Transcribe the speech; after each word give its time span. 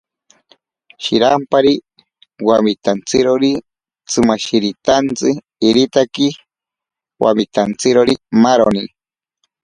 Shirampari 1.03 1.73
wamitantsirori 2.47 3.51
tsimashiritantsi, 4.09 5.29
iritaki 5.67 6.27
wamitantsirori 7.23 8.13
maaroni. 8.41 8.83